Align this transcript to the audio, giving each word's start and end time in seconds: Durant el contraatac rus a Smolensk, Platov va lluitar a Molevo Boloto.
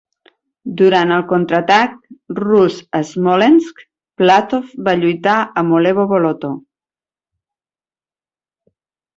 Durant 0.77 1.11
el 1.17 1.25
contraatac 1.31 1.93
rus 2.39 2.79
a 2.99 3.03
Smolensk, 3.11 3.83
Platov 4.23 4.73
va 4.89 4.97
lluitar 5.03 5.37
a 5.43 5.65
Molevo 5.69 6.07
Boloto. 6.15 6.53